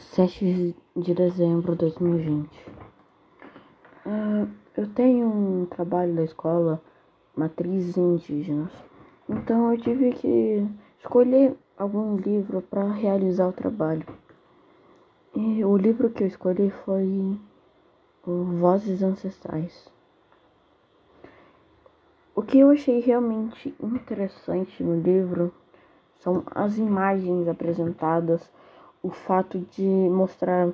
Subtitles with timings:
[0.00, 2.48] 7 de dezembro de 2020.
[4.06, 6.82] Uh, eu tenho um trabalho da escola
[7.36, 8.72] Matrizes Indígenas,
[9.28, 10.66] então eu tive que
[10.98, 14.06] escolher algum livro para realizar o trabalho.
[15.36, 17.38] E o livro que eu escolhi foi
[18.24, 19.92] Vozes Ancestrais.
[22.34, 25.52] O que eu achei realmente interessante no livro
[26.18, 28.50] são as imagens apresentadas
[29.02, 30.68] o fato de mostrar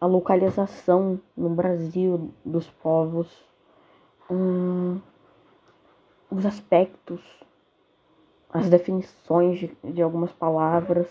[0.00, 3.28] a localização no Brasil dos povos,
[4.30, 5.00] hum,
[6.30, 7.20] os aspectos,
[8.50, 11.06] as definições de, de algumas palavras,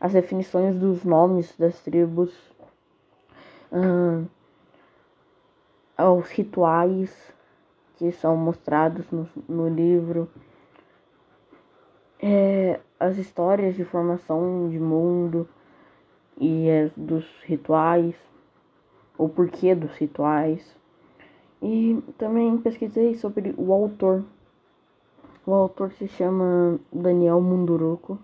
[0.00, 2.32] as definições dos nomes das tribos,
[3.72, 4.26] hum,
[5.98, 7.32] os rituais
[7.96, 10.28] que são mostrados no, no livro,
[12.20, 15.48] é, as histórias de formação de mundo
[16.38, 18.14] e é dos rituais,
[19.16, 20.76] o porquê dos rituais.
[21.60, 24.24] E também pesquisei sobre o autor.
[25.46, 28.18] O autor se chama Daniel Munduruku.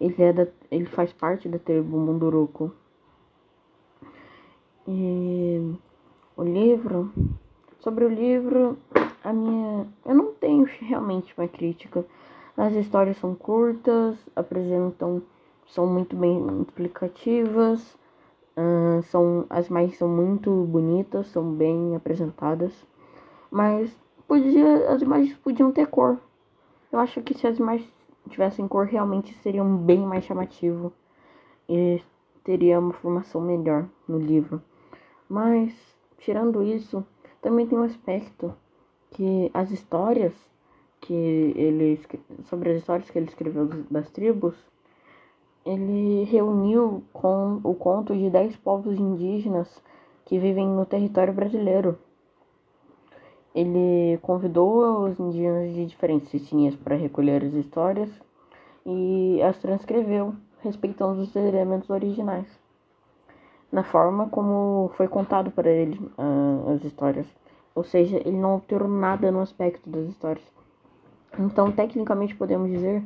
[0.00, 2.70] Ele, é da, ele faz parte da tribo Munduruku.
[4.86, 5.74] E
[6.36, 7.10] o livro,
[7.80, 8.76] sobre o livro,
[9.22, 12.04] a minha, eu não tenho realmente uma crítica.
[12.56, 15.22] As histórias são curtas, apresentam
[15.74, 17.98] são muito bem explicativas,
[18.56, 22.72] uh, são, as mais são muito bonitas, são bem apresentadas,
[23.50, 23.92] mas
[24.28, 26.16] podia, as imagens podiam ter cor.
[26.92, 27.92] Eu acho que se as imagens
[28.30, 30.92] tivessem cor, realmente seriam bem mais chamativo
[31.68, 32.00] e
[32.44, 34.62] teria uma formação melhor no livro.
[35.28, 35.74] Mas,
[36.18, 37.04] tirando isso,
[37.42, 38.54] também tem um aspecto
[39.10, 40.32] que as histórias
[41.00, 42.00] que ele
[42.44, 44.54] sobre as histórias que ele escreveu das tribos
[45.64, 49.82] ele reuniu com o conto de dez povos indígenas
[50.24, 51.98] que vivem no território brasileiro.
[53.54, 58.10] Ele convidou os indígenas de diferentes etnias para recolher as histórias
[58.84, 62.48] e as transcreveu, respeitando os elementos originais,
[63.70, 67.26] na forma como foi contado para ele uh, as histórias.
[67.74, 70.44] Ou seja, ele não alterou nada no aspecto das histórias.
[71.38, 73.02] Então, tecnicamente, podemos dizer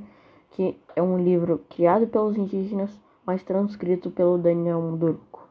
[0.51, 5.47] que é um livro criado pelos indígenas, mas transcrito pelo Daniel Munduruku.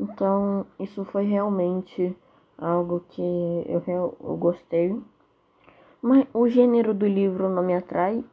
[0.00, 2.16] Então, isso foi realmente
[2.56, 3.22] algo que
[3.66, 3.82] eu,
[4.20, 5.00] eu gostei.
[6.00, 8.24] Mas o gênero do livro não me atrai,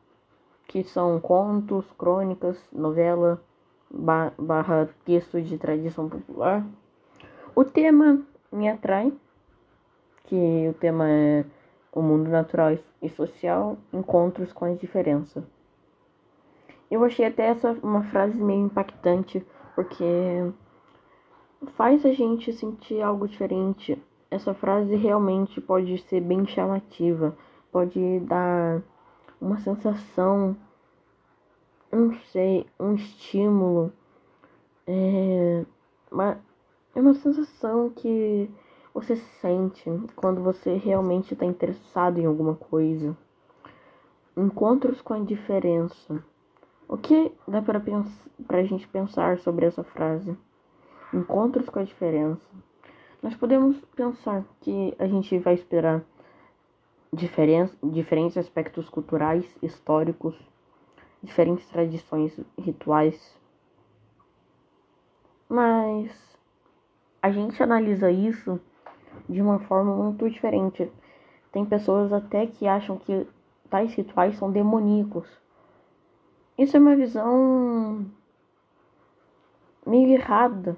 [0.68, 3.42] que são contos, crônicas, novela,
[3.90, 6.66] barra texto de tradição popular.
[7.56, 9.12] O tema me atrai,
[10.26, 11.46] que o tema é
[11.96, 15.44] o mundo natural e social, encontros com a diferença.
[16.92, 20.04] Eu achei até essa uma frase meio impactante, porque
[21.78, 23.98] faz a gente sentir algo diferente.
[24.30, 27.36] Essa frase realmente pode ser bem chamativa,
[27.72, 28.82] pode dar
[29.40, 30.56] uma sensação,
[31.92, 33.92] não sei, um estímulo.
[34.86, 35.66] É
[36.12, 36.38] uma,
[36.94, 38.50] é uma sensação que
[38.96, 39.84] você sente
[40.16, 43.16] quando você realmente está interessado em alguma coisa.
[44.38, 46.24] Encontros com a diferença.
[46.88, 47.82] O que dá para
[48.58, 50.38] a gente pensar sobre essa frase?
[51.14, 52.42] Encontros com a diferença.
[53.22, 56.02] Nós podemos pensar que a gente vai esperar
[57.12, 60.38] diferentes aspectos culturais, históricos,
[61.22, 63.38] diferentes tradições rituais.
[65.50, 66.38] Mas
[67.22, 68.58] a gente analisa isso
[69.30, 70.92] de uma forma muito diferente.
[71.52, 73.28] Tem pessoas até que acham que
[73.70, 75.28] tais rituais são demoníacos.
[76.58, 78.06] Isso é uma visão
[79.86, 80.78] meio errada,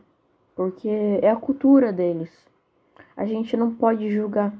[0.56, 0.90] porque
[1.22, 2.32] é a cultura deles.
[3.16, 4.54] A gente não pode julgar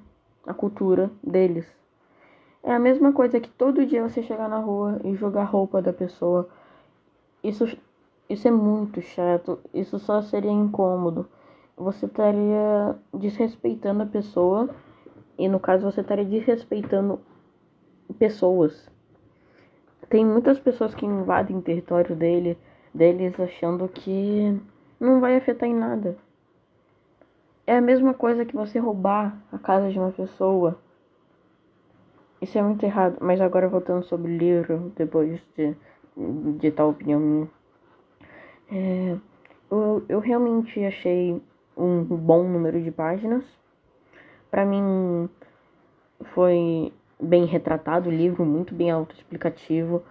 [0.46, 1.66] a cultura deles.
[2.64, 5.94] É a mesma coisa que todo dia você chegar na rua e jogar roupa da
[5.94, 6.50] pessoa.
[7.44, 7.66] Isso,
[8.30, 9.60] isso é muito chato.
[9.74, 11.28] Isso só seria incômodo
[11.78, 14.70] você estaria desrespeitando a pessoa
[15.38, 17.20] e no caso você estaria desrespeitando
[18.18, 18.90] pessoas.
[20.10, 22.58] Tem muitas pessoas que invadem o território dele,
[22.94, 24.60] deles achando que
[25.00, 26.18] não vai afetar em nada.
[27.68, 30.80] É a mesma coisa que você roubar a casa de uma pessoa.
[32.42, 33.18] Isso é muito errado.
[33.20, 35.76] Mas agora voltando sobre o livro, depois de,
[36.58, 37.50] de tal opinião minha.
[38.72, 39.18] É,
[39.70, 41.42] eu, eu realmente achei
[41.78, 43.46] um bom número de páginas.
[44.50, 45.30] Para mim
[46.34, 50.02] foi bem retratado o livro, muito bem autoexplicativo.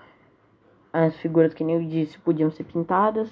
[0.92, 3.30] As figuras que nem eu disse podiam ser pintadas.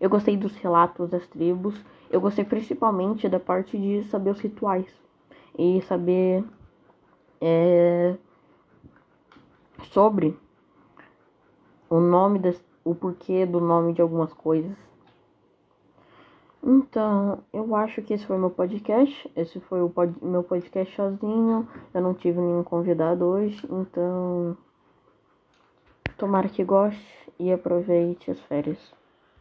[0.00, 1.74] Eu gostei dos relatos das tribos.
[2.10, 4.88] Eu gostei principalmente da parte de saber os rituais
[5.56, 6.44] e saber
[7.40, 8.16] é,
[9.92, 10.36] sobre
[11.88, 14.89] o nome das, o porquê do nome de algumas coisas.
[16.72, 19.28] Então, eu acho que esse foi meu podcast.
[19.34, 21.68] Esse foi o pod, meu podcast sozinho.
[21.92, 24.56] Eu não tive nenhum convidado hoje, então
[26.16, 28.99] tomara que goste e aproveite as férias.